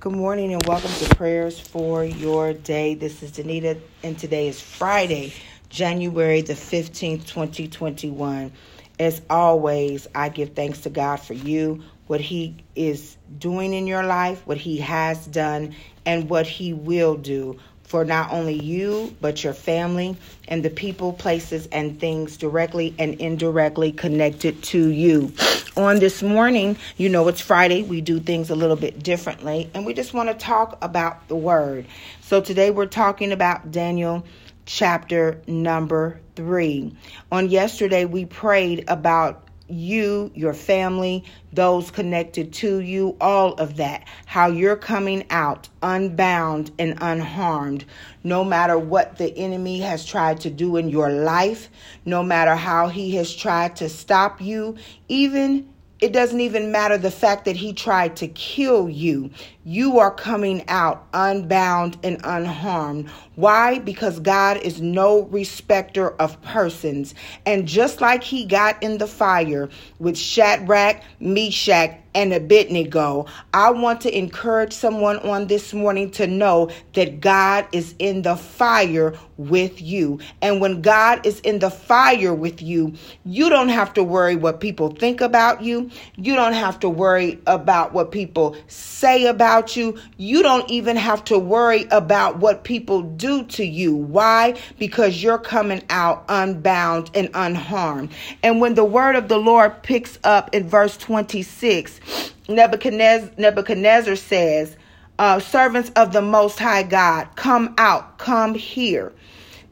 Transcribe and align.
Good 0.00 0.12
morning 0.12 0.54
and 0.54 0.66
welcome 0.66 0.90
to 0.90 1.14
prayers 1.14 1.60
for 1.60 2.02
your 2.02 2.54
day. 2.54 2.94
This 2.94 3.22
is 3.22 3.32
Danita, 3.32 3.78
and 4.02 4.18
today 4.18 4.48
is 4.48 4.58
Friday, 4.58 5.34
January 5.68 6.40
the 6.40 6.54
15th, 6.54 7.26
2021. 7.26 8.50
As 8.98 9.20
always, 9.28 10.08
I 10.14 10.30
give 10.30 10.54
thanks 10.54 10.80
to 10.80 10.88
God 10.88 11.16
for 11.16 11.34
you, 11.34 11.82
what 12.06 12.22
He 12.22 12.64
is 12.74 13.18
doing 13.38 13.74
in 13.74 13.86
your 13.86 14.02
life, 14.02 14.40
what 14.46 14.56
He 14.56 14.78
has 14.78 15.26
done, 15.26 15.74
and 16.06 16.30
what 16.30 16.46
He 16.46 16.72
will 16.72 17.16
do 17.16 17.58
for 17.90 18.04
not 18.04 18.30
only 18.30 18.54
you, 18.54 19.12
but 19.20 19.42
your 19.42 19.52
family 19.52 20.16
and 20.46 20.64
the 20.64 20.70
people, 20.70 21.12
places, 21.12 21.66
and 21.72 21.98
things 21.98 22.36
directly 22.36 22.94
and 23.00 23.14
indirectly 23.20 23.90
connected 23.90 24.62
to 24.62 24.90
you. 24.90 25.32
On 25.76 25.98
this 25.98 26.22
morning, 26.22 26.76
you 26.96 27.08
know 27.08 27.26
it's 27.26 27.40
Friday, 27.40 27.82
we 27.82 28.00
do 28.00 28.20
things 28.20 28.48
a 28.48 28.54
little 28.54 28.76
bit 28.76 29.02
differently, 29.02 29.68
and 29.74 29.84
we 29.84 29.92
just 29.92 30.14
want 30.14 30.28
to 30.28 30.36
talk 30.36 30.78
about 30.80 31.26
the 31.26 31.34
word. 31.34 31.84
So 32.20 32.40
today 32.40 32.70
we're 32.70 32.86
talking 32.86 33.32
about 33.32 33.72
Daniel 33.72 34.24
chapter 34.66 35.42
number 35.48 36.20
three. 36.36 36.96
On 37.32 37.50
yesterday, 37.50 38.04
we 38.04 38.24
prayed 38.24 38.84
about 38.86 39.49
you, 39.70 40.30
your 40.34 40.54
family, 40.54 41.24
those 41.52 41.90
connected 41.90 42.52
to 42.54 42.80
you, 42.80 43.16
all 43.20 43.54
of 43.54 43.76
that. 43.76 44.06
How 44.26 44.48
you're 44.48 44.76
coming 44.76 45.24
out 45.30 45.68
unbound 45.82 46.70
and 46.78 46.98
unharmed, 47.00 47.84
no 48.24 48.44
matter 48.44 48.78
what 48.78 49.18
the 49.18 49.36
enemy 49.36 49.80
has 49.80 50.04
tried 50.04 50.40
to 50.40 50.50
do 50.50 50.76
in 50.76 50.88
your 50.88 51.10
life, 51.10 51.68
no 52.04 52.22
matter 52.22 52.54
how 52.54 52.88
he 52.88 53.16
has 53.16 53.34
tried 53.34 53.76
to 53.76 53.88
stop 53.88 54.40
you, 54.40 54.76
even 55.08 55.68
it 56.00 56.12
doesn't 56.12 56.40
even 56.40 56.72
matter 56.72 56.96
the 56.96 57.10
fact 57.10 57.44
that 57.44 57.56
he 57.56 57.72
tried 57.72 58.16
to 58.16 58.28
kill 58.28 58.88
you. 58.88 59.30
You 59.70 60.00
are 60.00 60.10
coming 60.10 60.64
out 60.66 61.06
unbound 61.14 61.96
and 62.02 62.20
unharmed. 62.24 63.08
Why? 63.36 63.78
Because 63.78 64.18
God 64.18 64.56
is 64.56 64.80
no 64.80 65.22
respecter 65.26 66.10
of 66.20 66.42
persons. 66.42 67.14
And 67.46 67.68
just 67.68 68.00
like 68.00 68.24
he 68.24 68.44
got 68.44 68.82
in 68.82 68.98
the 68.98 69.06
fire 69.06 69.68
with 70.00 70.18
Shadrach, 70.18 71.00
Meshach, 71.20 72.00
and 72.14 72.32
Abednego, 72.32 73.26
I 73.54 73.70
want 73.70 74.00
to 74.00 74.18
encourage 74.18 74.72
someone 74.72 75.18
on 75.18 75.46
this 75.46 75.72
morning 75.72 76.10
to 76.12 76.26
know 76.26 76.70
that 76.94 77.20
God 77.20 77.66
is 77.72 77.94
in 78.00 78.22
the 78.22 78.34
fire 78.34 79.14
with 79.36 79.80
you. 79.80 80.18
And 80.42 80.60
when 80.60 80.82
God 80.82 81.24
is 81.24 81.38
in 81.40 81.60
the 81.60 81.70
fire 81.70 82.34
with 82.34 82.60
you, 82.60 82.94
you 83.24 83.48
don't 83.48 83.68
have 83.68 83.94
to 83.94 84.02
worry 84.02 84.34
what 84.34 84.60
people 84.60 84.90
think 84.90 85.20
about 85.20 85.62
you. 85.62 85.88
You 86.16 86.34
don't 86.34 86.52
have 86.52 86.80
to 86.80 86.88
worry 86.88 87.40
about 87.46 87.92
what 87.92 88.10
people 88.10 88.56
say 88.66 89.26
about 89.26 89.59
you. 89.76 89.98
You 90.16 90.42
don't 90.42 90.68
even 90.70 90.96
have 90.96 91.24
to 91.24 91.38
worry 91.38 91.86
about 91.90 92.38
what 92.38 92.64
people 92.64 93.02
do 93.02 93.44
to 93.44 93.64
you. 93.64 93.94
Why? 93.94 94.58
Because 94.78 95.22
you're 95.22 95.38
coming 95.38 95.82
out 95.90 96.24
unbound 96.28 97.10
and 97.14 97.30
unharmed. 97.34 98.10
And 98.42 98.60
when 98.60 98.74
the 98.74 98.84
word 98.84 99.16
of 99.16 99.28
the 99.28 99.38
Lord 99.38 99.82
picks 99.82 100.18
up 100.24 100.54
in 100.54 100.68
verse 100.68 100.96
26, 100.96 102.00
Nebuchadnezzar, 102.48 103.30
Nebuchadnezzar 103.36 104.16
says, 104.16 104.76
uh, 105.18 105.38
servants 105.38 105.90
of 105.96 106.12
the 106.12 106.22
Most 106.22 106.58
High 106.58 106.82
God, 106.82 107.28
come 107.36 107.74
out, 107.76 108.18
come 108.18 108.54
here. 108.54 109.12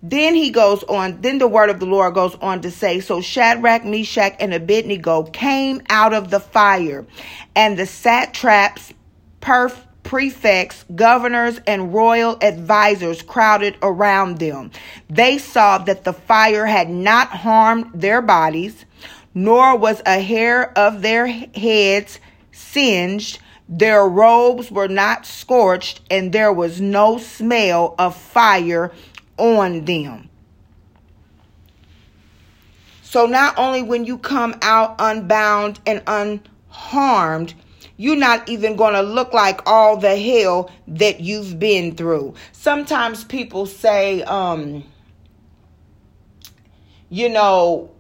Then 0.03 0.35
he 0.35 0.51
goes 0.51 0.85
on, 0.85 1.21
then 1.23 1.39
the 1.39 1.49
word 1.49 1.71
of 1.71 1.81
the 1.81 1.87
Lord 1.87 2.15
goes 2.15 2.37
on 2.37 2.61
to 2.61 2.71
say, 2.71 3.01
So 3.01 3.21
Shadrach, 3.21 3.85
Meshach, 3.85 4.37
and 4.39 4.55
Abednego 4.55 5.25
came 5.25 5.83
out 5.89 6.13
of 6.13 6.31
the 6.31 6.39
fire, 6.39 7.05
and 7.57 7.77
the 7.77 7.87
satraps, 7.87 8.93
perf, 9.41 9.79
prefects, 10.03 10.85
governors, 10.95 11.61
and 11.67 11.93
royal 11.93 12.39
advisers 12.43 13.23
crowded 13.23 13.77
around 13.83 14.39
them. 14.39 14.71
They 15.11 15.39
saw 15.39 15.79
that 15.79 16.05
the 16.05 16.13
fire 16.13 16.67
had 16.67 16.89
not 16.89 17.29
harmed 17.29 17.91
their 17.95 18.23
bodies, 18.23 18.85
nor 19.35 19.77
was 19.77 20.01
a 20.07 20.21
hair 20.21 20.77
of 20.79 21.03
their 21.03 21.27
heads 21.27 22.19
singed, 22.53 23.39
their 23.69 24.09
robes 24.09 24.71
were 24.71 24.89
not 24.89 25.27
scorched, 25.27 26.01
and 26.11 26.33
there 26.33 26.53
was 26.53 26.81
no 26.81 27.19
smell 27.19 27.95
of 27.99 28.17
fire 28.17 28.93
on 29.37 29.85
them. 29.85 30.31
So, 33.03 33.27
not 33.27 33.59
only 33.59 33.83
when 33.83 34.05
you 34.05 34.19
come 34.19 34.55
out 34.63 34.97
unbound 34.99 35.81
and 35.87 36.03
unharmed, 36.07 37.55
you're 37.99 38.17
not 38.17 38.49
even 38.49 38.77
going 38.77 38.95
to 38.95 39.03
look 39.03 39.35
like 39.35 39.61
all 39.67 39.97
the 39.97 40.17
hell 40.17 40.71
that 40.87 41.21
you've 41.21 41.59
been 41.59 41.95
through. 41.95 42.33
Sometimes 42.53 43.25
people 43.25 43.67
say, 43.67 44.23
um, 44.23 44.85
you 47.11 47.29
know, 47.29 47.91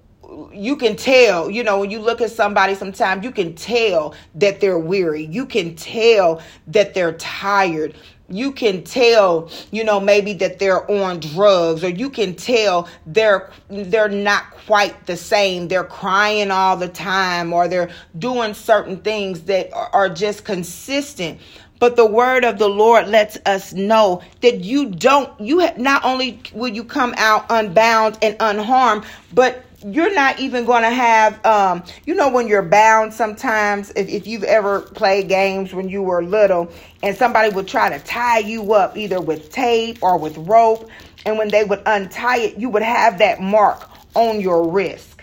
you 0.53 0.77
can 0.77 0.95
tell, 0.95 1.51
you 1.51 1.65
know, 1.65 1.81
when 1.81 1.91
you 1.91 1.99
look 1.99 2.21
at 2.21 2.31
somebody 2.31 2.75
sometimes, 2.75 3.25
you 3.25 3.33
can 3.33 3.55
tell 3.55 4.15
that 4.37 4.61
they're 4.61 4.79
weary. 4.79 5.25
You 5.25 5.47
can 5.47 5.75
tell 5.75 6.43
that 6.69 6.95
they're 6.95 7.15
tired. 7.15 7.95
You 8.29 8.53
can 8.53 8.85
tell, 8.85 9.51
you 9.71 9.85
know, 9.85 10.01
maybe 10.01 10.35
that 10.35 10.59
they're 10.59 10.91
on 10.91 11.21
drugs 11.21 11.83
or 11.83 11.89
you 11.89 12.11
can 12.11 12.35
tell 12.35 12.89
they're 13.07 13.51
they're 13.71 14.09
not 14.09 14.51
quite 14.67 15.07
the 15.07 15.17
same. 15.17 15.69
They're 15.69 15.85
crying 15.85 16.51
all 16.51 16.77
the 16.77 16.89
time 16.89 17.53
or 17.53 17.69
they're 17.69 17.91
doing 18.19 18.55
certain 18.55 18.99
things 18.99 19.43
that 19.43 19.73
are 19.73 20.09
just 20.11 20.45
consistent. 20.45 21.41
But 21.79 21.97
the 21.97 22.07
word 22.07 22.45
of 22.45 22.59
the 22.59 22.69
Lord 22.69 23.09
lets 23.09 23.39
us 23.47 23.73
know 23.73 24.23
that 24.41 24.61
you 24.61 24.91
don't, 24.91 25.41
you 25.41 25.69
not 25.77 26.05
only 26.05 26.41
will 26.53 26.69
you 26.69 26.85
come 26.85 27.15
out 27.17 27.47
unbound 27.51 28.19
and 28.21 28.37
unharmed, 28.41 29.05
but 29.33 29.65
you're 29.87 30.13
not 30.13 30.41
even 30.41 30.65
going 30.65 30.83
to 30.83 30.91
have 30.91 31.45
um, 31.47 31.85
you 32.05 32.15
know 32.15 32.29
when 32.29 32.49
you're 32.49 32.63
bound 32.63 33.15
sometimes 33.15 33.91
if, 33.95 34.09
if 34.09 34.27
you've 34.27 34.45
ever 34.45 34.81
played 34.81 35.29
games 35.29 35.73
when 35.73 35.89
you 35.89 36.03
were 36.03 36.23
little 36.23 36.71
and 37.03 37.17
somebody 37.17 37.55
would 37.55 37.69
try 37.69 37.89
to 37.89 38.05
tie 38.05 38.39
you 38.41 38.73
up 38.73 38.97
either 38.97 39.21
with 39.21 39.53
tape 39.53 40.03
or 40.03 40.19
with 40.19 40.37
rope 40.39 40.91
and 41.25 41.39
when 41.39 41.49
they 41.49 41.63
would 41.63 41.81
untie 41.87 42.39
it 42.39 42.59
you 42.59 42.69
would 42.69 42.83
have 42.83 43.19
that 43.19 43.41
mark 43.41 43.89
on 44.15 44.41
your 44.41 44.69
wrist. 44.69 45.15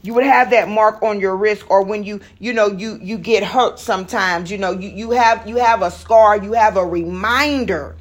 You 0.00 0.14
would 0.14 0.24
have 0.24 0.50
that 0.50 0.68
mark 0.68 1.02
on 1.02 1.20
your 1.20 1.36
wrist 1.36 1.64
or 1.68 1.82
when 1.82 2.04
you 2.04 2.20
you 2.38 2.52
know 2.54 2.68
you 2.68 2.98
you 3.02 3.18
get 3.18 3.42
hurt 3.42 3.78
sometimes 3.78 4.50
you 4.50 4.56
know 4.56 4.70
you 4.70 4.88
you 4.88 5.10
have 5.10 5.46
you 5.46 5.56
have 5.56 5.82
a 5.82 5.90
scar 5.90 6.42
you 6.42 6.52
have 6.54 6.76
a 6.76 6.84
reminder. 6.86 7.96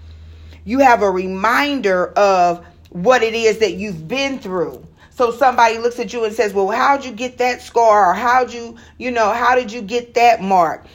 You 0.63 0.79
have 0.79 1.01
a 1.01 1.09
reminder 1.09 2.07
of 2.13 2.65
what 2.89 3.23
it 3.23 3.33
is 3.33 3.57
that 3.59 3.73
you've 3.73 4.07
been 4.07 4.39
through 4.39 4.87
so 5.17 5.31
somebody 5.31 5.79
looks 5.79 5.97
at 5.97 6.13
you 6.13 6.25
and 6.25 6.35
says, 6.35 6.53
Well, 6.53 6.69
how'd 6.69 7.03
you 7.03 7.11
get 7.11 7.39
that 7.39 7.63
scar? 7.63 8.11
Or 8.11 8.13
how'd 8.13 8.53
you, 8.53 8.77
you 8.99 9.09
know, 9.09 9.33
how 9.33 9.55
did 9.55 9.71
you 9.71 9.81
get 9.81 10.13
that 10.13 10.43
mark? 10.43 10.85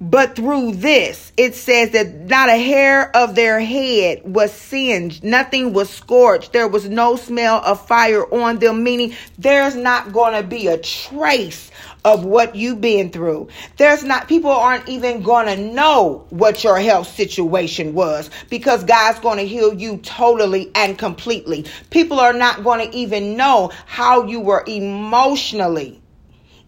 But 0.00 0.36
through 0.36 0.76
this, 0.76 1.32
it 1.36 1.54
says 1.54 1.90
that 1.90 2.14
not 2.14 2.48
a 2.48 2.56
hair 2.56 3.14
of 3.14 3.34
their 3.34 3.60
head 3.60 4.22
was 4.24 4.52
singed, 4.52 5.22
nothing 5.22 5.72
was 5.74 5.90
scorched, 5.90 6.52
there 6.52 6.68
was 6.68 6.88
no 6.88 7.16
smell 7.16 7.56
of 7.56 7.84
fire 7.84 8.24
on 8.32 8.58
them, 8.60 8.84
meaning 8.84 9.14
there's 9.38 9.74
not 9.74 10.12
going 10.12 10.40
to 10.40 10.48
be 10.48 10.68
a 10.68 10.78
trace 10.78 11.70
of 12.14 12.24
what 12.24 12.54
you've 12.54 12.80
been 12.80 13.10
through. 13.10 13.48
There's 13.76 14.02
not, 14.02 14.28
people 14.28 14.50
aren't 14.50 14.88
even 14.88 15.22
to 15.46 15.56
know 15.56 16.26
what 16.30 16.64
your 16.64 16.78
health 16.78 17.08
situation 17.08 17.94
was 17.94 18.30
because 18.48 18.84
God's 18.84 19.18
to 19.38 19.46
heal 19.46 19.74
you 19.74 19.98
totally 19.98 20.70
and 20.74 20.98
completely. 20.98 21.66
People 21.90 22.18
are 22.18 22.32
not 22.32 22.62
to 22.88 22.96
even 22.96 23.36
know 23.36 23.70
how 23.86 24.24
you 24.24 24.40
were 24.40 24.64
emotionally 24.66 26.00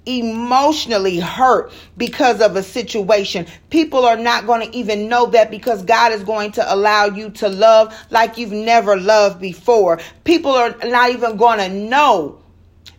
emotionally 0.06 1.20
hurt 1.20 1.70
because 1.96 2.40
of 2.40 2.56
a 2.56 2.62
situation. 2.62 3.46
People 3.68 4.06
are 4.06 4.16
not 4.16 4.46
going 4.46 4.66
to 4.66 4.76
even 4.76 5.08
know 5.08 5.26
that 5.26 5.50
because 5.50 5.82
God 5.82 6.12
is 6.12 6.24
going 6.24 6.52
to 6.52 6.74
allow 6.74 7.04
you 7.04 7.30
to 7.30 7.48
love 7.48 7.94
like 8.08 8.38
you've 8.38 8.50
never 8.50 8.96
loved 8.96 9.40
before. 9.40 10.00
People 10.24 10.52
are 10.52 10.74
not 10.84 11.10
even 11.10 11.36
going 11.36 11.58
to 11.58 11.68
know 11.68 12.39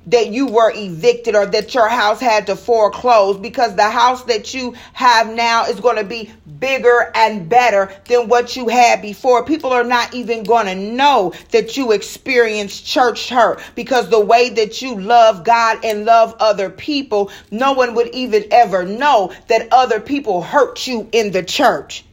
that 0.07 0.27
you 0.27 0.47
were 0.47 0.71
evicted 0.75 1.35
or 1.35 1.45
that 1.45 1.73
your 1.73 1.87
house 1.87 2.19
had 2.19 2.47
to 2.47 2.55
foreclose 2.55 3.37
because 3.37 3.75
the 3.75 3.89
house 3.89 4.23
that 4.23 4.53
you 4.53 4.73
have 4.93 5.31
now 5.33 5.65
is 5.65 5.79
going 5.79 5.97
to 5.97 6.03
be 6.03 6.31
bigger 6.59 7.11
and 7.15 7.47
better 7.47 7.91
than 8.07 8.27
what 8.27 8.55
you 8.55 8.67
had 8.67 9.01
before. 9.01 9.45
People 9.45 9.71
are 9.71 9.83
not 9.83 10.13
even 10.13 10.43
going 10.43 10.65
to 10.65 10.75
know 10.75 11.33
that 11.51 11.77
you 11.77 11.91
experienced 11.91 12.85
church 12.85 13.29
hurt 13.29 13.61
because 13.75 14.09
the 14.09 14.19
way 14.19 14.49
that 14.49 14.81
you 14.81 14.99
love 14.99 15.43
God 15.43 15.83
and 15.83 16.05
love 16.05 16.35
other 16.39 16.69
people, 16.69 17.31
no 17.51 17.73
one 17.73 17.93
would 17.95 18.13
even 18.13 18.45
ever 18.51 18.83
know 18.83 19.33
that 19.47 19.67
other 19.71 19.99
people 19.99 20.41
hurt 20.41 20.87
you 20.87 21.07
in 21.11 21.31
the 21.31 21.43
church. 21.43 22.05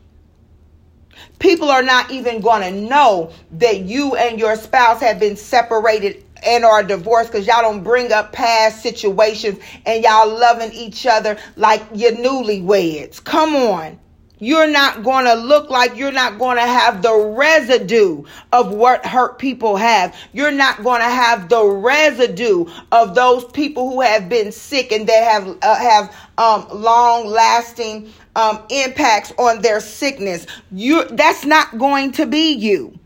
People 1.39 1.71
are 1.71 1.83
not 1.83 2.11
even 2.11 2.41
going 2.41 2.63
to 2.63 2.89
know 2.89 3.31
that 3.53 3.81
you 3.81 4.17
and 4.17 4.41
your 4.41 4.57
spouse 4.57 5.01
have 5.01 5.21
been 5.21 5.37
separated 5.37 6.25
and 6.45 6.65
are 6.65 6.83
divorced 6.83 7.31
because 7.31 7.47
y'all 7.47 7.63
don't 7.63 7.83
bring 7.83 8.13
up 8.13 8.33
past 8.33 8.83
situations 8.83 9.59
and 9.87 10.03
y'all 10.05 10.29
loving 10.29 10.73
each 10.73 11.07
other 11.07 11.37
like 11.57 11.83
you're 11.95 12.13
newlyweds. 12.13 13.23
Come 13.23 13.55
on. 13.57 13.99
you're 14.41 14.69
not 14.69 15.03
going 15.03 15.25
to 15.25 15.35
look 15.35 15.71
like 15.71 15.97
you're 15.97 16.13
not 16.13 16.39
going 16.39 16.57
to 16.57 16.67
have 16.67 17.03
the 17.03 17.35
residue 17.37 18.23
of 18.53 18.73
what 18.73 19.05
hurt 19.05 19.39
people 19.39 19.77
have. 19.77 20.15
You're 20.33 20.53
not 20.53 20.83
going 20.83 21.01
to 21.01 21.09
have 21.09 21.49
the 21.49 21.65
residue 21.65 22.67
of 22.93 23.15
those 23.15 23.45
people 23.47 23.91
who 23.91 24.01
have 24.01 24.29
been 24.29 24.53
sick 24.53 24.93
and 24.93 25.07
that 25.09 25.25
have 25.25 25.59
uh, 25.63 25.75
have 25.77 26.17
um, 26.39 26.67
long 26.81 27.27
lasting 27.27 28.13
um, 28.37 28.63
impacts 28.71 29.33
on 29.39 29.61
their 29.63 29.81
sickness. 29.81 30.47
You 30.71 31.05
that's 31.09 31.45
not 31.45 31.79
going 31.79 32.13
to 32.13 32.27
be 32.27 32.53
you. 32.53 32.98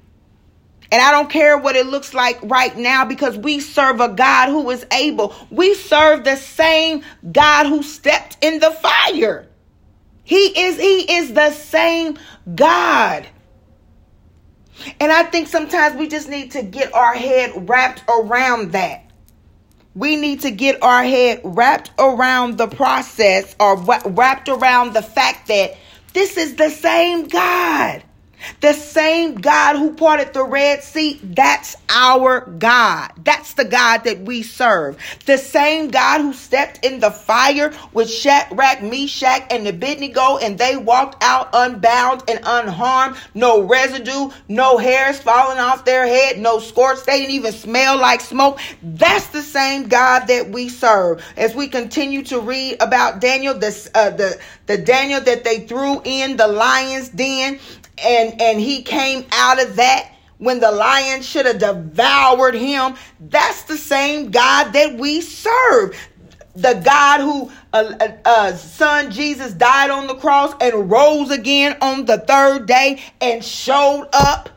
And 0.93 1.01
I 1.01 1.11
don't 1.11 1.31
care 1.31 1.57
what 1.57 1.75
it 1.75 1.87
looks 1.87 2.13
like 2.13 2.39
right 2.43 2.77
now 2.77 3.07
because 3.07 3.39
we 3.39 3.61
serve 3.61 3.99
a 4.01 4.11
God 4.11 4.51
who 4.51 4.69
is 4.69 4.85
able. 4.93 5.35
We 5.51 5.75
serve 5.75 6.23
the 6.23 6.37
same 6.37 7.03
God 7.33 7.67
who 7.67 7.83
stepped 7.83 8.37
in 8.43 8.61
the 8.61 8.71
fire. 8.71 9.49
He 10.23 10.67
is 10.67 10.79
he 10.79 11.15
is 11.15 11.33
the 11.33 11.51
same 11.51 12.19
God. 12.55 13.27
And 15.01 15.11
I 15.11 15.23
think 15.23 15.49
sometimes 15.49 15.97
we 15.97 16.09
just 16.09 16.29
need 16.29 16.51
to 16.53 16.63
get 16.63 16.93
our 16.93 17.15
head 17.15 17.71
wrapped 17.71 18.05
around 18.11 18.73
that. 18.73 19.05
We 19.95 20.17
need 20.17 20.41
to 20.41 20.51
get 20.51 20.83
our 20.83 21.03
head 21.03 21.41
wrapped 21.43 21.91
around 21.99 22.59
the 22.59 22.67
process 22.67 23.57
or 23.59 23.79
wrapped 23.79 24.51
around 24.51 24.93
the 24.93 25.03
fact 25.03 25.49
that 25.49 25.75
this 26.13 26.37
is 26.37 26.57
the 26.57 26.69
same 26.69 27.29
God. 27.29 28.03
The 28.61 28.73
same 28.73 29.35
God 29.35 29.77
who 29.77 29.95
parted 29.95 30.33
the 30.33 30.45
Red 30.45 30.83
Sea, 30.83 31.21
that's 31.23 31.77
our 31.89 32.41
God. 32.41 33.13
That's 33.25 33.55
the 33.55 33.65
God 33.65 34.05
that 34.05 34.21
we 34.21 34.43
serve. 34.43 34.99
The 35.27 35.39
same 35.39 35.89
God 35.89 36.21
who 36.21 36.33
stepped 36.33 36.85
in 36.85 37.01
the 37.01 37.11
fire 37.11 37.73
with 37.93 38.11
Shadrach, 38.11 38.83
Meshach, 38.83 39.47
and 39.51 39.67
Abednego, 39.67 40.39
and 40.39 40.59
they 40.59 40.77
walked 40.77 41.23
out 41.23 41.51
unbound 41.53 42.25
and 42.29 42.41
unharmed. 42.45 43.17
No 43.35 43.63
residue, 43.63 44.31
no 44.49 44.79
hairs 44.79 45.19
falling 45.19 45.59
off 45.59 45.85
their 45.85 46.07
head, 46.07 46.39
no 46.39 46.59
scorch. 46.59 47.05
They 47.05 47.21
didn't 47.21 47.35
even 47.35 47.53
smell 47.53 47.99
like 47.99 48.21
smoke. 48.21 48.61
That's 48.83 49.29
the 49.29 49.43
same 49.43 49.89
God 49.89 50.27
that 50.27 50.51
we 50.51 50.69
serve. 50.69 51.25
As 51.37 51.55
we 51.55 51.69
continue 51.69 52.23
to 52.25 52.41
read 52.41 52.77
about 52.81 53.21
Daniel, 53.21 53.55
the, 53.55 53.91
uh, 53.95 54.11
the, 54.11 54.41
the 54.67 54.79
Daniel 54.79 55.21
that 55.21 55.45
they 55.45 55.61
threw 55.61 56.01
in 56.05 56.37
the 56.37 56.49
lion's 56.49 57.09
den, 57.09 57.59
and 58.05 58.32
and 58.41 58.61
he 58.61 58.83
came 58.83 59.25
out 59.33 59.63
of 59.63 59.77
that 59.77 60.13
when 60.39 60.61
the 60.61 60.73
lion 60.73 61.23
should 61.23 61.47
have 61.47 61.59
devoured 61.59 62.55
him. 62.55 62.95
That's 63.21 63.63
the 63.65 63.77
same 63.77 64.31
god 64.31 64.73
that 64.73 64.97
we 64.97 65.21
serve. 65.21 65.97
The 66.55 66.83
god 66.85 67.21
who 67.21 67.51
uh, 67.73 67.95
uh, 67.99 68.09
uh, 68.27 68.53
son 68.57 69.11
jesus 69.11 69.55
died 69.55 69.89
on 69.89 70.07
the 70.07 70.15
cross 70.17 70.55
and 70.61 70.91
rose 70.91 71.31
again 71.31 71.79
on 71.81 72.05
the 72.05 72.19
third 72.19 72.67
day 72.67 73.03
and 73.23 73.43
showed 73.43 74.07
up 74.13 74.51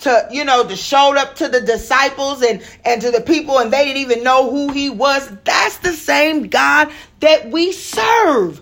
to 0.00 0.28
you 0.30 0.44
know 0.44 0.66
to 0.66 0.76
showed 0.76 1.16
up 1.16 1.36
to 1.36 1.48
the 1.48 1.60
disciples 1.60 2.42
and 2.42 2.62
and 2.84 3.00
to 3.02 3.10
the 3.10 3.20
people 3.20 3.58
and 3.58 3.72
they 3.72 3.84
didn't 3.84 4.02
even 4.02 4.22
know 4.22 4.50
who 4.50 4.72
he 4.72 4.90
was. 4.90 5.30
That's 5.44 5.78
the 5.78 5.92
same 5.92 6.48
god 6.48 6.92
that 7.20 7.50
we 7.50 7.72
serve. 7.72 8.60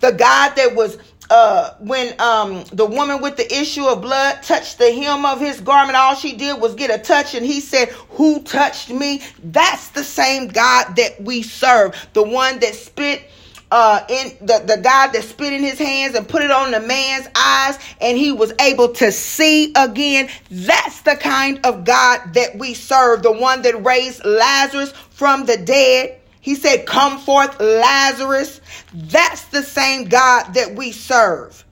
The 0.00 0.12
god 0.12 0.54
that 0.56 0.74
was 0.74 0.98
uh, 1.30 1.74
when 1.80 2.18
um, 2.20 2.64
the 2.72 2.86
woman 2.86 3.20
with 3.20 3.36
the 3.36 3.52
issue 3.52 3.84
of 3.84 4.02
blood 4.02 4.42
touched 4.42 4.78
the 4.78 4.92
hem 4.92 5.24
of 5.24 5.40
his 5.40 5.60
garment, 5.60 5.96
all 5.96 6.14
she 6.14 6.34
did 6.34 6.60
was 6.60 6.74
get 6.74 6.90
a 6.90 7.02
touch, 7.02 7.34
and 7.34 7.44
he 7.44 7.60
said, 7.60 7.88
Who 8.10 8.42
touched 8.42 8.90
me? 8.90 9.22
That's 9.42 9.88
the 9.90 10.04
same 10.04 10.48
God 10.48 10.96
that 10.96 11.20
we 11.22 11.42
serve, 11.42 11.94
the 12.12 12.22
one 12.22 12.58
that 12.60 12.74
spit. 12.74 13.22
Uh, 13.68 14.06
in 14.08 14.28
the, 14.46 14.62
the 14.64 14.80
God 14.80 15.08
that 15.08 15.24
spit 15.24 15.52
in 15.52 15.60
his 15.60 15.76
hands 15.76 16.14
and 16.14 16.28
put 16.28 16.40
it 16.40 16.52
on 16.52 16.70
the 16.70 16.78
man's 16.78 17.26
eyes, 17.34 17.76
and 18.00 18.16
he 18.16 18.30
was 18.30 18.52
able 18.60 18.90
to 18.90 19.10
see 19.10 19.72
again. 19.74 20.28
That's 20.52 21.00
the 21.00 21.16
kind 21.16 21.58
of 21.66 21.84
God 21.84 22.32
that 22.34 22.56
we 22.56 22.74
serve, 22.74 23.24
the 23.24 23.32
one 23.32 23.62
that 23.62 23.84
raised 23.84 24.24
Lazarus 24.24 24.92
from 24.92 25.46
the 25.46 25.56
dead. 25.56 26.20
He 26.46 26.54
said, 26.54 26.86
Come 26.86 27.18
forth, 27.18 27.58
Lazarus. 27.58 28.60
That's 28.94 29.46
the 29.46 29.64
same 29.64 30.04
God 30.04 30.54
that 30.54 30.76
we 30.76 30.92
serve. 30.92 31.64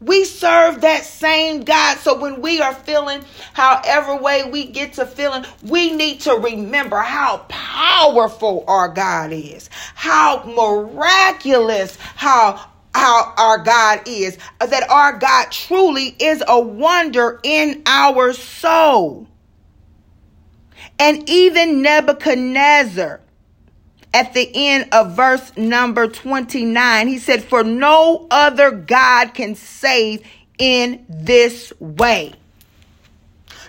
We 0.00 0.24
serve 0.24 0.80
that 0.80 1.04
same 1.04 1.62
God. 1.62 1.98
So 1.98 2.18
when 2.18 2.40
we 2.40 2.60
are 2.60 2.74
feeling 2.74 3.24
however 3.52 4.16
way 4.16 4.42
we 4.42 4.66
get 4.66 4.94
to 4.94 5.06
feeling, 5.06 5.44
we 5.62 5.94
need 5.94 6.22
to 6.22 6.34
remember 6.34 6.96
how 6.96 7.46
powerful 7.48 8.64
our 8.66 8.88
God 8.88 9.30
is, 9.32 9.70
how 9.94 10.42
miraculous, 10.44 11.96
how 12.16 12.60
how 12.92 13.34
our 13.38 13.58
God 13.58 14.00
is, 14.06 14.36
that 14.58 14.90
our 14.90 15.16
God 15.16 15.52
truly 15.52 16.16
is 16.18 16.42
a 16.48 16.58
wonder 16.60 17.38
in 17.44 17.84
our 17.86 18.32
soul. 18.32 19.28
And 20.98 21.28
even 21.30 21.82
Nebuchadnezzar, 21.82 23.20
at 24.14 24.32
the 24.32 24.48
end 24.54 24.88
of 24.92 25.16
verse 25.16 25.54
number 25.56 26.06
29. 26.06 27.08
He 27.08 27.18
said, 27.18 27.42
For 27.42 27.64
no 27.64 28.26
other 28.30 28.70
God 28.70 29.34
can 29.34 29.56
save 29.56 30.22
in 30.56 31.04
this 31.08 31.72
way. 31.80 32.32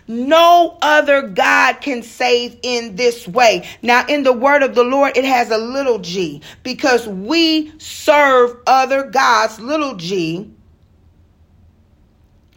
No 0.08 0.78
other 0.84 1.24
God 1.24 1.82
can 1.82 2.04
save 2.04 2.60
in 2.62 2.96
this 2.96 3.28
way. 3.28 3.68
Now, 3.82 4.06
in 4.06 4.22
the 4.22 4.34
word 4.34 4.62
of 4.62 4.76
the 4.76 4.84
Lord, 4.84 5.18
it 5.18 5.26
has 5.26 5.50
a 5.50 5.58
little 5.58 5.98
g 5.98 6.44
because 6.62 7.08
we 7.08 7.74
serve 7.80 8.56
other 8.68 9.10
gods, 9.10 9.60
little 9.60 9.96
g. 9.96 10.52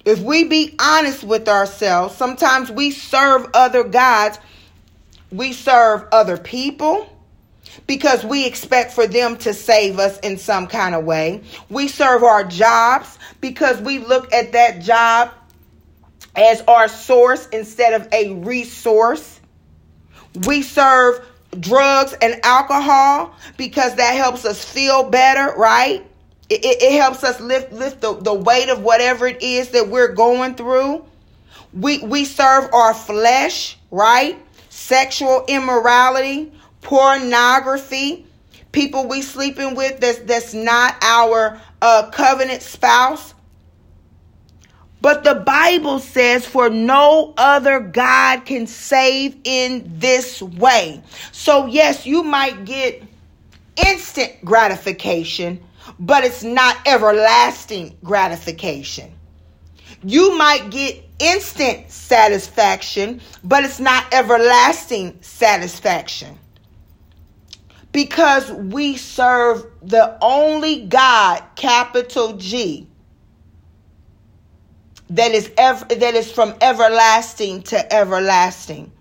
If 0.05 0.21
we 0.21 0.45
be 0.45 0.77
honest 0.79 1.25
with 1.25 1.49
ourselves, 1.49 2.15
sometimes 2.17 2.71
we 2.71 2.91
serve 2.91 3.49
other 3.55 3.83
gods. 3.83 4.39
We 5.31 5.55
serve 5.55 6.07
other 6.13 6.37
people 6.37 7.09
because 7.87 8.25
we 8.25 8.47
expect 8.47 8.93
for 8.93 9.07
them 9.07 9.37
to 9.39 9.55
save 9.55 9.99
us 9.99 10.19
in 10.21 10.39
some 10.39 10.67
kind 10.67 10.95
of 10.95 11.05
way. 11.05 11.43
We 11.69 11.89
serve 11.89 12.23
our 12.23 12.45
jobs 12.45 13.19
because 13.41 13.81
we 13.81 13.99
look 13.99 14.33
at 14.33 14.53
that 14.53 14.83
job 14.83 15.33
as 16.37 16.63
our 16.63 16.89
source 16.89 17.49
instead 17.49 18.01
of 18.01 18.09
a 18.13 18.35
resource. 18.35 19.41
We 20.47 20.63
serve 20.63 21.25
drugs 21.59 22.15
and 22.21 22.41
alcohol 22.45 23.35
because 23.57 23.97
that 23.97 24.15
helps 24.15 24.45
us 24.45 24.65
feel 24.65 25.11
better, 25.11 25.55
right? 25.57 26.05
It, 26.49 26.65
it, 26.65 26.83
it 26.83 27.01
helps 27.01 27.25
us 27.25 27.41
lift 27.41 27.73
lift 27.73 28.01
the, 28.01 28.15
the 28.15 28.35
weight 28.35 28.69
of 28.69 28.83
whatever 28.83 29.27
it 29.27 29.43
is 29.43 29.71
that 29.71 29.89
we're 29.89 30.15
going 30.15 30.55
through. 30.55 31.05
We 31.73 31.99
we 32.01 32.25
serve 32.25 32.73
our 32.73 32.95
flesh, 32.95 33.77
right? 33.91 34.39
Sexual 34.71 35.45
immorality 35.49 36.53
pornography, 36.83 38.27
people 38.73 39.09
we 39.09 39.23
sleeping 39.23 39.75
with 39.75 40.01
that's 40.01 40.19
that's 40.21 40.55
not 40.55 40.97
our 41.03 41.61
uh, 41.83 42.11
covenant 42.11 42.63
spouse. 42.63 43.35
But 45.01 45.23
the 45.23 45.37
Bible 45.37 46.01
says, 46.01 46.45
for 46.45 46.69
no 46.69 47.33
other 47.37 47.79
God 47.79 48.45
can 48.45 48.67
save 48.67 49.37
in 49.45 49.85
this 49.99 50.43
way. 50.43 51.03
So, 51.31 51.67
yes, 51.67 52.05
you 52.05 52.25
might 52.25 52.65
get 52.65 53.05
instant 53.87 54.45
gratification, 54.45 55.63
but 56.01 56.25
it's 56.25 56.43
not 56.43 56.77
everlasting 56.85 57.97
gratification. 58.03 59.13
You 60.03 60.37
might 60.37 60.71
get 60.71 61.05
instant 61.21 61.91
satisfaction, 61.93 63.21
but 63.45 63.63
it's 63.63 63.79
not 63.79 64.13
everlasting 64.13 65.19
satisfaction 65.23 66.37
because 67.99 68.49
we 68.53 68.97
serve 68.97 69.67
the 69.83 70.17
only 70.23 70.83
God, 70.83 71.43
capital 71.57 72.35
G, 72.35 72.87
that 75.11 75.33
is 75.33 75.51
ever 75.59 75.85
that 75.87 76.15
is 76.15 76.31
from 76.31 76.55
everlasting 76.61 77.63
to 77.63 77.93
everlasting. 77.93 78.93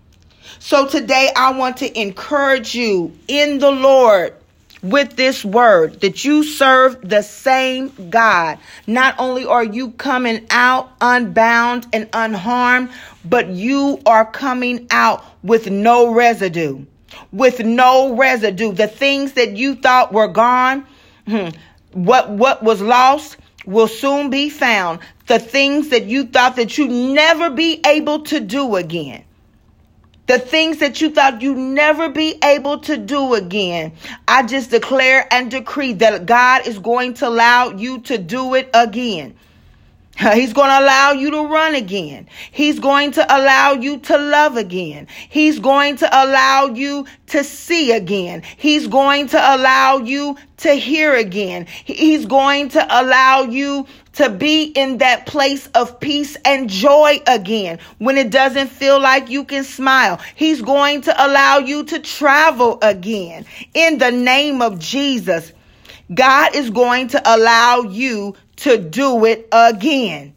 So 0.58 0.88
today 0.88 1.30
I 1.36 1.52
want 1.52 1.76
to 1.76 1.96
encourage 1.96 2.74
you 2.74 3.16
in 3.28 3.60
the 3.60 3.70
Lord 3.70 4.34
with 4.82 5.14
this 5.14 5.44
word 5.44 6.00
that 6.00 6.24
you 6.24 6.42
serve 6.42 7.00
the 7.08 7.22
same 7.22 7.92
God. 8.10 8.58
Not 8.88 9.14
only 9.20 9.44
are 9.44 9.62
you 9.62 9.92
coming 9.92 10.44
out 10.50 10.90
unbound 11.00 11.86
and 11.92 12.08
unharmed, 12.12 12.90
but 13.24 13.46
you 13.46 14.00
are 14.06 14.28
coming 14.28 14.88
out 14.90 15.24
with 15.44 15.70
no 15.70 16.12
residue 16.12 16.84
with 17.32 17.60
no 17.64 18.16
residue. 18.16 18.72
The 18.72 18.88
things 18.88 19.34
that 19.34 19.56
you 19.56 19.74
thought 19.76 20.12
were 20.12 20.28
gone, 20.28 20.86
hmm, 21.26 21.48
what 21.92 22.30
what 22.30 22.62
was 22.62 22.80
lost 22.82 23.36
will 23.66 23.88
soon 23.88 24.30
be 24.30 24.50
found. 24.50 25.00
The 25.26 25.38
things 25.38 25.90
that 25.90 26.04
you 26.06 26.24
thought 26.26 26.56
that 26.56 26.78
you'd 26.78 26.90
never 26.90 27.50
be 27.50 27.80
able 27.86 28.20
to 28.24 28.40
do 28.40 28.76
again. 28.76 29.24
the 30.26 30.38
things 30.38 30.78
that 30.78 31.00
you 31.00 31.10
thought 31.10 31.42
you'd 31.42 31.56
never 31.58 32.08
be 32.08 32.38
able 32.44 32.80
to 32.80 32.96
do 32.96 33.34
again. 33.34 33.92
I 34.26 34.42
just 34.44 34.70
declare 34.70 35.26
and 35.32 35.50
decree 35.50 35.94
that 35.94 36.26
God 36.26 36.66
is 36.66 36.78
going 36.78 37.14
to 37.14 37.28
allow 37.28 37.70
you 37.70 38.00
to 38.02 38.18
do 38.18 38.54
it 38.54 38.70
again. 38.74 39.36
He's 40.34 40.52
going 40.52 40.68
to 40.68 40.80
allow 40.80 41.12
you 41.12 41.30
to 41.30 41.42
run 41.42 41.76
again. 41.76 42.28
He's 42.50 42.80
going 42.80 43.12
to 43.12 43.24
allow 43.24 43.74
you 43.74 43.98
to 44.00 44.18
love 44.18 44.56
again. 44.56 45.06
He's 45.28 45.60
going 45.60 45.96
to 45.98 46.08
allow 46.08 46.66
you 46.66 47.06
to 47.28 47.44
see 47.44 47.92
again. 47.92 48.42
He's 48.56 48.88
going 48.88 49.28
to 49.28 49.38
allow 49.38 49.98
you 49.98 50.36
to 50.58 50.72
hear 50.72 51.14
again. 51.14 51.66
He's 51.84 52.26
going 52.26 52.70
to 52.70 52.84
allow 52.84 53.42
you 53.42 53.86
to 54.14 54.28
be 54.28 54.64
in 54.64 54.98
that 54.98 55.26
place 55.26 55.68
of 55.68 56.00
peace 56.00 56.36
and 56.44 56.68
joy 56.68 57.22
again 57.28 57.78
when 57.98 58.18
it 58.18 58.32
doesn't 58.32 58.70
feel 58.70 59.00
like 59.00 59.30
you 59.30 59.44
can 59.44 59.62
smile. 59.62 60.20
He's 60.34 60.60
going 60.62 61.02
to 61.02 61.14
allow 61.26 61.58
you 61.58 61.84
to 61.84 62.00
travel 62.00 62.80
again 62.82 63.46
in 63.72 63.98
the 63.98 64.10
name 64.10 64.62
of 64.62 64.80
Jesus. 64.80 65.52
God 66.12 66.56
is 66.56 66.70
going 66.70 67.08
to 67.08 67.22
allow 67.24 67.82
you 67.82 68.34
to 68.58 68.78
do 68.78 69.24
it 69.24 69.48
again. 69.52 70.34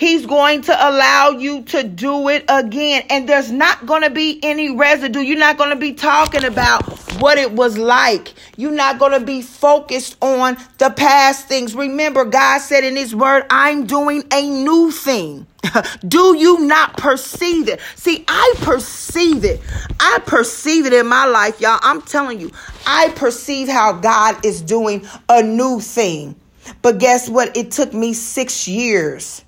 He's 0.00 0.24
going 0.24 0.62
to 0.62 0.72
allow 0.72 1.28
you 1.28 1.62
to 1.64 1.82
do 1.82 2.28
it 2.28 2.46
again. 2.48 3.04
And 3.10 3.28
there's 3.28 3.52
not 3.52 3.84
going 3.84 4.00
to 4.00 4.08
be 4.08 4.40
any 4.42 4.74
residue. 4.74 5.20
You're 5.20 5.38
not 5.38 5.58
going 5.58 5.68
to 5.68 5.76
be 5.76 5.92
talking 5.92 6.44
about 6.44 6.86
what 7.20 7.36
it 7.36 7.52
was 7.52 7.76
like. 7.76 8.32
You're 8.56 8.72
not 8.72 8.98
going 8.98 9.12
to 9.12 9.20
be 9.20 9.42
focused 9.42 10.16
on 10.22 10.56
the 10.78 10.88
past 10.88 11.48
things. 11.48 11.74
Remember, 11.74 12.24
God 12.24 12.60
said 12.62 12.82
in 12.82 12.96
His 12.96 13.14
Word, 13.14 13.44
I'm 13.50 13.84
doing 13.84 14.24
a 14.32 14.48
new 14.48 14.90
thing. 14.90 15.46
Do 16.08 16.34
you 16.34 16.60
not 16.60 16.96
perceive 16.96 17.68
it? 17.68 17.80
See, 17.94 18.24
I 18.26 18.54
perceive 18.60 19.44
it. 19.44 19.60
I 20.00 20.20
perceive 20.24 20.86
it 20.86 20.94
in 20.94 21.08
my 21.08 21.26
life, 21.26 21.60
y'all. 21.60 21.78
I'm 21.82 22.00
telling 22.00 22.40
you, 22.40 22.52
I 22.86 23.10
perceive 23.10 23.68
how 23.68 23.92
God 23.92 24.46
is 24.46 24.62
doing 24.62 25.06
a 25.28 25.42
new 25.42 25.78
thing. 25.80 26.39
But 26.82 26.98
guess 26.98 27.28
what? 27.28 27.56
It 27.56 27.70
took 27.70 27.92
me 27.92 28.12
six 28.12 28.66
years, 28.66 29.44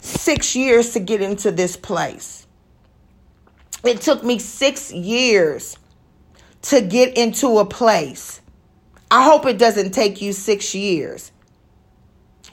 six 0.00 0.54
years 0.54 0.92
to 0.92 1.00
get 1.00 1.20
into 1.20 1.50
this 1.50 1.76
place. 1.76 2.46
It 3.84 4.00
took 4.00 4.22
me 4.22 4.38
six 4.38 4.92
years 4.92 5.76
to 6.62 6.80
get 6.80 7.16
into 7.16 7.58
a 7.58 7.64
place. 7.64 8.40
I 9.10 9.24
hope 9.24 9.46
it 9.46 9.58
doesn't 9.58 9.92
take 9.92 10.22
you 10.22 10.32
six 10.32 10.74
years. 10.74 11.32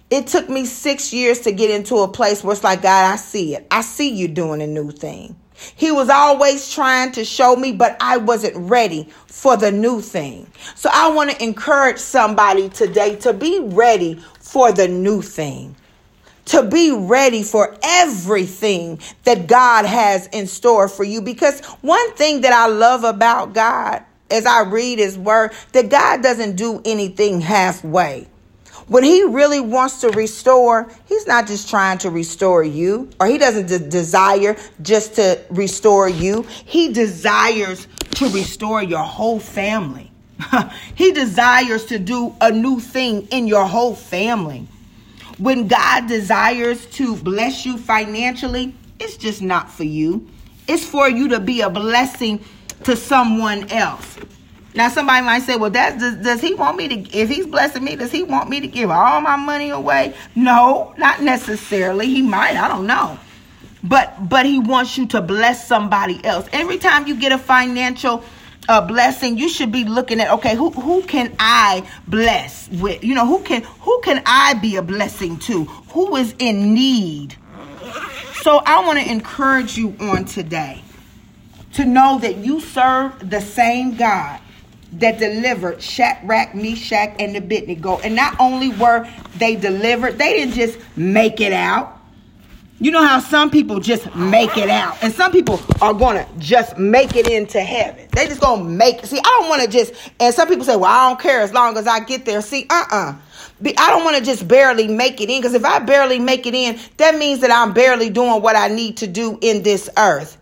It 0.10 0.26
took 0.28 0.50
me 0.50 0.66
six 0.66 1.14
years 1.14 1.42
to 1.42 1.52
get 1.52 1.70
into 1.70 1.98
a 1.98 2.08
place 2.08 2.44
where 2.44 2.54
it's 2.54 2.64
like, 2.64 2.82
God, 2.82 3.14
I 3.14 3.16
see 3.16 3.56
it. 3.56 3.68
I 3.70 3.82
see 3.82 4.10
you 4.10 4.28
doing 4.28 4.62
a 4.62 4.68
new 4.68 4.92
thing. 4.92 5.36
He 5.76 5.92
was 5.92 6.10
always 6.10 6.74
trying 6.74 7.12
to 7.12 7.26
show 7.26 7.56
me, 7.56 7.74
but 7.74 7.98
I 8.00 8.18
wasn't 8.18 8.56
ready 8.56 9.10
for 9.28 9.58
the 9.58 9.72
new 9.72 10.02
thing. 10.02 10.48
So 10.76 10.90
I 10.92 11.10
want 11.10 11.32
to 11.32 11.44
encourage 11.44 12.00
somebody 12.00 12.70
today 12.70 13.18
to 13.18 13.34
be 13.34 13.60
ready 13.60 14.16
for 14.40 14.72
the 14.72 14.88
new 14.88 15.22
thing. 15.22 15.76
To 16.46 16.64
be 16.64 16.92
ready 16.92 17.44
for 17.44 17.78
everything 17.84 19.00
that 19.26 19.48
God 19.48 19.86
has 19.86 20.28
in 20.28 20.48
store 20.48 20.88
for 20.88 21.04
you. 21.04 21.22
Because 21.22 21.60
one 21.82 22.14
thing 22.14 22.42
that 22.42 22.54
I 22.54 22.68
love 22.68 23.04
about 23.04 23.54
God 23.54 24.04
as 24.32 24.46
I 24.46 24.62
read 24.62 25.00
his 25.00 25.18
word, 25.18 25.52
that 25.74 25.90
God 25.90 26.24
doesn't 26.24 26.56
do 26.56 26.82
anything 26.86 27.42
halfway. 27.42 28.28
When 28.90 29.04
he 29.04 29.24
really 29.24 29.60
wants 29.60 30.02
to 30.02 30.10
restore, 30.10 30.90
he's 31.06 31.28
not 31.28 31.46
just 31.46 31.70
trying 31.70 32.00
to 32.00 32.10
restore 32.10 32.64
you, 32.64 33.10
or 33.20 33.28
he 33.28 33.38
doesn't 33.38 33.68
de- 33.68 33.78
desire 33.78 34.58
just 34.82 35.14
to 35.16 35.40
restore 35.52 36.10
you. 36.10 36.42
He 36.66 36.92
desires 36.92 37.88
to 38.16 38.28
restore 38.30 38.82
your 38.82 39.04
whole 39.04 39.40
family. 39.40 40.12
he 40.96 41.12
desires 41.12 41.86
to 41.86 42.00
do 42.00 42.36
a 42.42 42.52
new 42.52 42.80
thing 42.80 43.28
in 43.28 43.48
your 43.48 43.66
whole 43.66 43.94
family. 43.94 44.68
When 45.38 45.68
God 45.68 46.08
desires 46.08 46.88
to 46.88 47.16
bless 47.18 47.68
you 47.68 47.78
financially, 47.78 48.74
it's 49.00 49.18
just 49.18 49.44
not 49.44 49.72
for 49.72 49.84
you. 49.84 50.28
It's 50.68 50.84
for 50.84 51.08
you 51.08 51.28
to 51.30 51.40
be 51.40 51.62
a 51.62 51.70
blessing 51.70 52.44
to 52.86 52.96
someone 52.96 53.72
else. 53.72 54.18
Now 54.80 54.88
somebody 54.88 55.26
might 55.26 55.42
say, 55.42 55.58
well, 55.58 55.72
that 55.72 56.00
does, 56.00 56.16
does 56.24 56.40
he 56.40 56.54
want 56.54 56.78
me 56.78 56.88
to 56.88 57.18
if 57.18 57.28
he's 57.28 57.46
blessing 57.46 57.84
me, 57.84 57.98
does 57.98 58.14
he 58.14 58.24
want 58.24 58.50
me 58.50 58.62
to 58.62 58.68
give 58.68 58.90
all 58.90 59.20
my 59.20 59.36
money 59.36 59.72
away? 59.72 60.16
No, 60.36 60.96
not 60.98 61.22
necessarily. 61.22 62.06
He 62.06 62.22
might, 62.22 62.56
I 62.56 62.70
don't 62.70 62.88
know. 62.88 63.20
But 63.84 64.30
but 64.30 64.46
he 64.46 64.58
wants 64.58 64.98
you 64.98 65.06
to 65.08 65.22
bless 65.22 65.68
somebody 65.68 66.24
else. 66.24 66.48
Every 66.54 66.78
time 66.78 67.08
you 67.08 67.20
get 67.20 67.34
a 67.34 67.38
financial 67.38 68.24
uh, 68.70 68.80
blessing, 68.80 69.38
you 69.38 69.50
should 69.50 69.74
be 69.74 69.84
looking 69.84 70.22
at 70.22 70.32
okay, 70.36 70.56
who 70.56 70.70
who 70.70 71.02
can 71.02 71.36
I 71.40 71.86
bless 72.08 72.70
with? 72.70 73.04
You 73.04 73.16
know, 73.16 73.28
who 73.28 73.44
can 73.44 73.64
who 73.64 74.00
can 74.00 74.24
I 74.26 74.54
be 74.54 74.78
a 74.78 74.82
blessing 74.82 75.40
to? 75.40 75.66
Who 75.66 76.16
is 76.16 76.34
in 76.40 76.74
need? 76.74 77.36
So 78.44 78.62
I 78.66 78.86
want 78.86 78.98
to 78.98 79.12
encourage 79.12 79.78
you 79.78 79.94
on 80.00 80.24
today 80.24 80.82
to 81.74 81.84
know 81.84 82.18
that 82.20 82.38
you 82.38 82.62
serve 82.62 83.30
the 83.30 83.42
same 83.42 83.98
God 83.98 84.40
that 84.94 85.20
delivered 85.20 85.82
Shadrach, 85.82 86.56
Meshach, 86.56 87.16
and 87.20 87.36
Abednego. 87.36 88.00
And 88.00 88.16
not 88.16 88.40
only 88.40 88.70
were 88.70 89.08
they 89.38 89.56
delivered, 89.56 90.18
they 90.18 90.34
didn't 90.34 90.56
just 90.56 90.80
make 90.98 91.40
it 91.42 91.54
out. 91.54 91.98
You 92.82 92.92
know 92.92 93.06
how 93.06 93.20
some 93.20 93.52
people 93.52 93.82
just 93.82 94.16
make 94.16 94.58
it 94.58 94.70
out, 94.70 94.98
and 95.04 95.14
some 95.14 95.34
people 95.34 95.60
are 95.82 95.94
gonna 95.94 96.26
just 96.38 96.78
make 96.78 97.14
it 97.18 97.28
into 97.28 97.60
heaven. 97.60 98.08
They 98.14 98.26
just 98.26 98.40
gonna 98.40 98.64
make. 98.64 99.04
It. 99.04 99.08
See, 99.08 99.20
I 99.20 99.22
don't 99.22 99.50
want 99.50 99.62
to 99.64 99.68
just. 99.68 99.94
And 100.18 100.34
some 100.34 100.48
people 100.48 100.64
say, 100.64 100.78
"Well, 100.78 100.90
I 100.90 101.10
don't 101.10 101.20
care 101.20 101.42
as 101.42 101.52
long 101.52 101.76
as 101.76 101.88
I 101.88 102.00
get 102.00 102.24
there." 102.24 102.42
See, 102.42 102.66
uh, 102.70 102.74
uh-uh. 102.74 102.96
uh 102.96 103.16
I 103.78 103.90
don't 103.90 104.06
want 104.06 104.16
to 104.16 104.24
just 104.24 104.48
barely 104.48 104.88
make 104.88 105.20
it 105.20 105.30
in, 105.30 105.42
because 105.42 105.54
if 105.54 105.66
I 105.66 105.80
barely 105.80 106.20
make 106.20 106.46
it 106.46 106.56
in, 106.56 106.80
that 106.96 107.18
means 107.18 107.42
that 107.42 107.52
I'm 107.52 107.74
barely 107.74 108.10
doing 108.10 108.42
what 108.42 108.56
I 108.56 108.70
need 108.70 108.96
to 108.98 109.08
do 109.08 109.38
in 109.42 109.62
this 109.62 109.90
earth. 109.98 110.38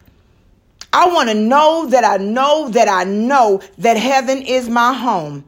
I 0.98 1.06
want 1.10 1.30
to 1.30 1.36
know 1.36 1.86
that 1.92 2.04
I 2.04 2.18
know 2.18 2.70
that 2.70 2.90
I 2.90 3.04
know 3.04 3.62
that 3.78 3.98
heaven 3.98 4.42
is 4.42 4.68
my 4.68 4.94
home. 4.94 5.46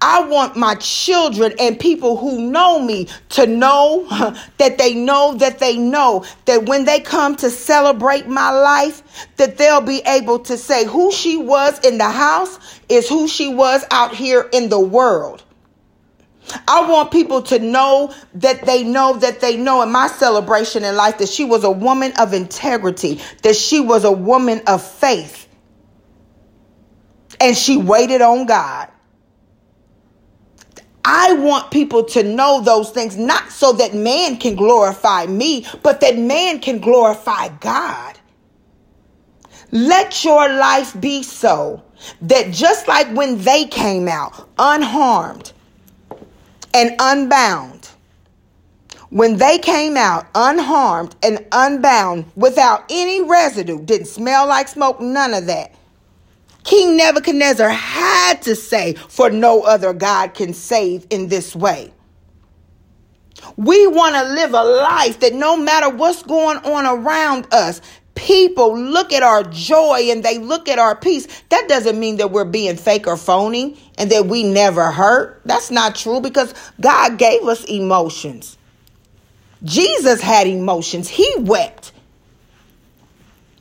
I 0.00 0.22
want 0.22 0.54
my 0.54 0.76
children 0.76 1.52
and 1.58 1.80
people 1.80 2.16
who 2.16 2.40
know 2.48 2.80
me 2.80 3.08
to 3.30 3.44
know 3.44 4.06
that 4.58 4.78
they 4.78 4.94
know 4.94 5.34
that 5.34 5.58
they 5.58 5.76
know 5.76 6.24
that 6.44 6.66
when 6.66 6.84
they 6.84 7.00
come 7.00 7.34
to 7.38 7.50
celebrate 7.50 8.28
my 8.28 8.50
life, 8.50 9.02
that 9.36 9.58
they'll 9.58 9.80
be 9.80 10.00
able 10.06 10.38
to 10.38 10.56
say 10.56 10.84
who 10.84 11.10
she 11.10 11.38
was 11.38 11.84
in 11.84 11.98
the 11.98 12.08
house 12.08 12.60
is 12.88 13.08
who 13.08 13.26
she 13.26 13.52
was 13.52 13.84
out 13.90 14.14
here 14.14 14.48
in 14.52 14.68
the 14.68 14.78
world. 14.78 15.42
I 16.68 16.88
want 16.88 17.10
people 17.10 17.42
to 17.42 17.58
know 17.58 18.14
that 18.34 18.62
they 18.66 18.84
know 18.84 19.16
that 19.16 19.40
they 19.40 19.56
know 19.56 19.82
in 19.82 19.90
my 19.90 20.08
celebration 20.08 20.84
in 20.84 20.94
life 20.96 21.18
that 21.18 21.28
she 21.28 21.44
was 21.44 21.64
a 21.64 21.70
woman 21.70 22.12
of 22.18 22.34
integrity, 22.34 23.20
that 23.42 23.56
she 23.56 23.80
was 23.80 24.04
a 24.04 24.12
woman 24.12 24.62
of 24.66 24.82
faith, 24.82 25.48
and 27.40 27.56
she 27.56 27.76
waited 27.76 28.20
on 28.20 28.46
God. 28.46 28.90
I 31.04 31.34
want 31.34 31.70
people 31.70 32.04
to 32.04 32.22
know 32.22 32.62
those 32.62 32.90
things, 32.90 33.16
not 33.16 33.50
so 33.50 33.72
that 33.72 33.94
man 33.94 34.38
can 34.38 34.54
glorify 34.54 35.26
me, 35.26 35.66
but 35.82 36.00
that 36.00 36.18
man 36.18 36.60
can 36.60 36.78
glorify 36.78 37.48
God. 37.48 38.18
Let 39.70 40.24
your 40.24 40.48
life 40.48 40.98
be 40.98 41.22
so 41.22 41.82
that 42.22 42.52
just 42.52 42.88
like 42.88 43.08
when 43.08 43.38
they 43.42 43.66
came 43.66 44.08
out 44.08 44.48
unharmed, 44.58 45.52
and 46.74 46.96
unbound. 47.00 47.90
When 49.10 49.38
they 49.38 49.58
came 49.58 49.96
out 49.96 50.26
unharmed 50.34 51.16
and 51.22 51.46
unbound 51.52 52.26
without 52.36 52.84
any 52.90 53.22
residue, 53.22 53.84
didn't 53.84 54.08
smell 54.08 54.46
like 54.48 54.68
smoke, 54.68 55.00
none 55.00 55.34
of 55.34 55.46
that. 55.46 55.74
King 56.64 56.96
Nebuchadnezzar 56.96 57.68
had 57.70 58.42
to 58.42 58.56
say, 58.56 58.94
For 58.94 59.30
no 59.30 59.62
other 59.62 59.92
God 59.94 60.34
can 60.34 60.54
save 60.54 61.06
in 61.10 61.28
this 61.28 61.56
way. 61.56 61.92
We 63.56 63.86
want 63.86 64.16
to 64.16 64.24
live 64.24 64.54
a 64.54 64.64
life 64.64 65.20
that 65.20 65.34
no 65.34 65.56
matter 65.56 65.90
what's 65.90 66.22
going 66.22 66.58
on 66.58 66.86
around 66.86 67.48
us, 67.52 67.80
people 68.14 68.78
look 68.78 69.12
at 69.12 69.22
our 69.22 69.42
joy 69.44 70.08
and 70.10 70.22
they 70.22 70.38
look 70.38 70.68
at 70.68 70.78
our 70.78 70.94
peace, 70.96 71.26
that 71.48 71.68
doesn't 71.68 71.98
mean 71.98 72.16
that 72.18 72.30
we're 72.30 72.44
being 72.44 72.76
fake 72.76 73.06
or 73.06 73.16
phony 73.16 73.78
and 73.98 74.10
that 74.10 74.26
we 74.26 74.42
never 74.42 74.90
hurt. 74.90 75.40
That's 75.44 75.70
not 75.70 75.94
true 75.94 76.20
because 76.20 76.54
God 76.80 77.18
gave 77.18 77.42
us 77.42 77.64
emotions. 77.64 78.58
Jesus 79.62 80.20
had 80.20 80.46
emotions. 80.46 81.08
He 81.08 81.28
wept, 81.38 81.92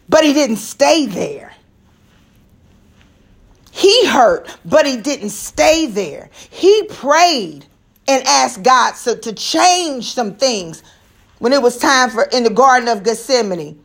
but 0.09 0.23
he 0.23 0.33
didn't 0.33 0.57
stay 0.57 1.05
there. 1.05 1.53
He 3.71 4.05
hurt, 4.05 4.55
but 4.63 4.85
he 4.85 4.97
didn't 4.97 5.31
stay 5.31 5.87
there. 5.87 6.29
He 6.51 6.83
prayed 6.83 7.65
and 8.07 8.23
asked 8.27 8.61
God 8.61 8.93
to, 9.03 9.15
to 9.15 9.33
change 9.33 10.13
some 10.13 10.35
things 10.35 10.83
when 11.39 11.53
it 11.53 11.61
was 11.61 11.77
time 11.77 12.09
for 12.09 12.23
in 12.23 12.43
the 12.43 12.49
Garden 12.49 12.87
of 12.87 13.03
Gethsemane 13.03 13.79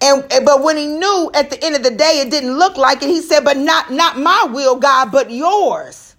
And 0.00 0.24
but 0.44 0.62
when 0.62 0.76
he 0.76 0.86
knew 0.86 1.30
at 1.34 1.50
the 1.50 1.62
end 1.64 1.76
of 1.76 1.82
the 1.82 1.90
day 1.90 2.20
it 2.20 2.30
didn't 2.30 2.56
look 2.56 2.76
like 2.76 3.02
it, 3.02 3.08
he 3.08 3.20
said, 3.20 3.44
"But 3.44 3.56
not 3.56 3.90
not 3.90 4.18
my 4.18 4.46
will, 4.50 4.76
God, 4.76 5.10
but 5.10 5.30
yours." 5.30 6.14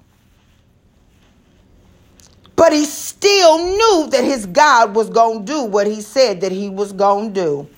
But 2.55 2.73
he 2.73 2.83
still 2.83 3.57
knew 3.57 4.09
that 4.11 4.21
his 4.23 4.45
God 4.45 4.93
was 4.93 5.09
going 5.09 5.45
to 5.45 5.53
do 5.53 5.63
what 5.63 5.87
he 5.87 6.01
said 6.01 6.41
that 6.41 6.51
he 6.51 6.69
was 6.69 6.91
going 6.91 7.33
to 7.33 7.41
do. 7.41 7.69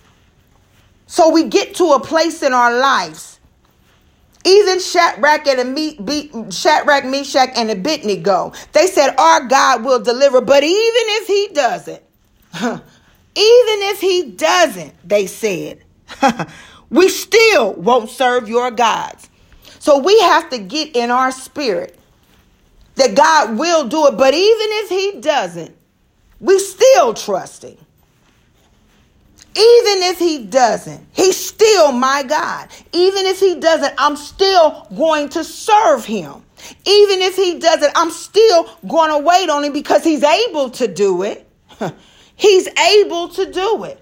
So 1.05 1.29
we 1.29 1.43
get 1.43 1.75
to 1.75 1.91
a 1.91 2.00
place 2.00 2.41
in 2.41 2.51
our 2.51 2.75
lives. 2.75 3.39
Even 4.43 4.79
Shadrach 4.79 5.46
and 5.46 5.75
Me- 5.75 6.00
Shadrach, 6.50 7.05
Meshach, 7.05 7.51
and 7.55 7.70
Abednego, 7.70 8.53
they 8.72 8.88
said, 8.88 9.13
Our 9.17 9.46
God 9.46 9.86
will 9.86 10.00
deliver. 10.00 10.41
But 10.41 10.63
even 10.63 10.74
if 10.74 11.27
he 11.27 11.50
doesn't, 11.53 12.01
even 12.62 12.81
if 13.36 14.01
he 14.01 14.31
doesn't, 14.31 14.96
they 15.08 15.27
said, 15.27 15.84
we 16.89 17.09
still 17.09 17.73
won't 17.73 18.09
serve 18.09 18.49
your 18.49 18.71
gods. 18.71 19.29
So 19.79 19.99
we 19.99 20.19
have 20.21 20.49
to 20.51 20.57
get 20.59 20.95
in 20.95 21.11
our 21.11 21.31
spirit 21.31 21.97
that 22.95 23.15
God 23.15 23.57
will 23.57 23.87
do 23.87 24.07
it. 24.07 24.17
But 24.17 24.33
even 24.33 24.67
if 24.83 24.89
He 24.89 25.21
doesn't, 25.21 25.75
we 26.39 26.59
still 26.59 27.13
trust 27.13 27.63
Him. 27.63 27.77
Even 29.53 30.03
if 30.03 30.17
he 30.17 30.45
doesn't, 30.45 31.05
he's 31.11 31.35
still 31.35 31.91
my 31.91 32.23
God. 32.23 32.69
Even 32.93 33.25
if 33.25 33.37
he 33.37 33.55
doesn't, 33.55 33.93
I'm 33.97 34.15
still 34.15 34.87
going 34.95 35.27
to 35.29 35.43
serve 35.43 36.05
him. 36.05 36.41
Even 36.85 37.21
if 37.21 37.35
he 37.35 37.59
doesn't, 37.59 37.91
I'm 37.93 38.11
still 38.11 38.69
going 38.87 39.09
to 39.11 39.17
wait 39.17 39.49
on 39.49 39.65
him 39.65 39.73
because 39.73 40.05
he's 40.05 40.23
able 40.23 40.69
to 40.69 40.87
do 40.87 41.23
it. 41.23 41.45
he's 42.37 42.69
able 42.79 43.27
to 43.27 43.51
do 43.51 43.83
it. 43.83 44.00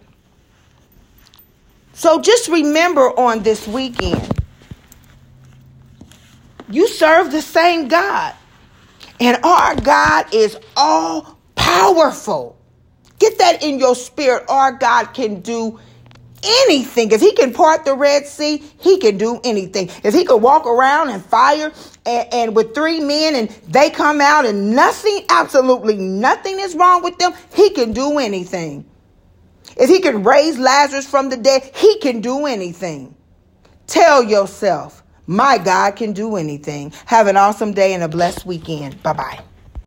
So 2.00 2.22
just 2.22 2.48
remember 2.48 3.10
on 3.20 3.44
this 3.44 3.68
weekend, 3.68 4.42
you 6.70 6.88
serve 6.88 7.30
the 7.30 7.42
same 7.42 7.90
God. 7.90 8.34
And 9.20 9.44
our 9.44 9.76
God 9.76 10.34
is 10.34 10.58
all 10.78 11.38
powerful. 11.56 12.58
Get 13.20 13.38
that 13.40 13.64
in 13.64 13.80
your 13.80 13.96
spirit. 13.96 14.46
Our 14.48 14.72
God 14.72 15.08
can 15.08 15.42
do 15.42 15.78
anything. 16.42 17.12
If 17.12 17.20
he 17.20 17.34
can 17.34 17.52
part 17.54 17.84
the 17.84 17.96
Red 17.96 18.26
Sea, 18.26 18.64
he 18.80 18.98
can 19.00 19.18
do 19.18 19.42
anything. 19.44 19.90
If 20.02 20.14
he 20.14 20.24
could 20.24 20.38
walk 20.38 20.66
around 20.68 21.10
and 21.10 21.22
fire 21.22 21.74
and, 22.06 22.34
and, 22.34 22.56
with 22.56 22.74
three 22.74 23.02
men 23.02 23.36
and 23.36 23.50
they 23.68 23.90
come 23.90 24.22
out 24.22 24.46
and 24.46 24.74
nothing, 24.74 25.26
absolutely 25.28 25.98
nothing 25.98 26.62
is 26.62 26.76
wrong 26.76 27.04
with 27.04 27.18
them, 27.18 27.34
he 27.54 27.72
can 27.72 27.92
do 27.92 28.20
anything. 28.20 28.86
If 29.80 29.90
he 29.90 30.02
can 30.02 30.24
raise 30.24 30.60
Lazarus 30.60 31.08
from 31.08 31.30
the 31.30 31.38
dead, 31.38 31.64
he 31.76 32.00
can 32.00 32.22
do 32.22 32.46
anything. 32.46 33.16
Tell 33.88 34.24
yourself, 34.24 35.04
my 35.28 35.58
God 35.58 35.96
can 35.96 36.14
do 36.14 36.36
anything. 36.36 36.94
Have 37.06 37.28
an 37.28 37.38
awesome 37.38 37.74
day 37.74 37.94
and 37.94 38.04
a 38.04 38.10
blessed 38.10 38.46
weekend. 38.46 39.02
Bye 39.04 39.14
bye. 39.14 39.40